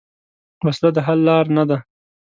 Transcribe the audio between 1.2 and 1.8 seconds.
لار نه ده